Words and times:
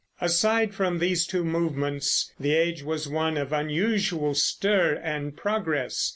Aside 0.19 0.73
from 0.73 0.97
these 0.97 1.27
two 1.27 1.45
movements, 1.45 2.33
the 2.39 2.55
age 2.55 2.81
was 2.81 3.07
one 3.07 3.37
of 3.37 3.53
unusual 3.53 4.33
stir 4.33 4.95
and 4.95 5.37
progress. 5.37 6.09